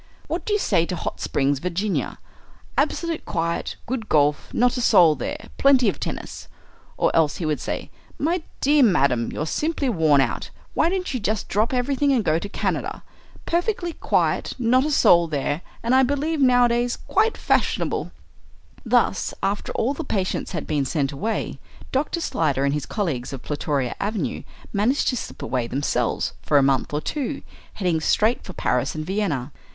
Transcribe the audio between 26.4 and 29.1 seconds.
for a month or two, heading straight for Paris and